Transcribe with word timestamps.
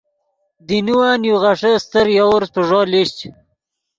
دینوّن 0.67 1.21
یو 1.29 1.35
غیݰے 1.43 1.71
استر 1.77 2.07
یوورس 2.19 2.49
پیݱو 2.53 2.81
لیشچ۔ 2.91 3.17